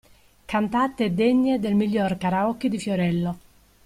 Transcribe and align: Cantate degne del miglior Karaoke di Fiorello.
Cantate 0.47 1.13
degne 1.13 1.59
del 1.59 1.75
miglior 1.75 2.17
Karaoke 2.17 2.69
di 2.69 2.79
Fiorello. 2.79 3.37